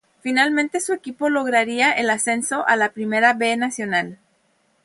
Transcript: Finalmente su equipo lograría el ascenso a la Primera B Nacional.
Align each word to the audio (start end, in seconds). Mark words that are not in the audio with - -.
Finalmente 0.23 0.79
su 0.79 0.93
equipo 0.93 1.29
lograría 1.29 1.91
el 1.91 2.09
ascenso 2.09 2.65
a 2.67 2.75
la 2.75 2.91
Primera 2.91 3.35
B 3.35 3.55
Nacional. 3.55 4.17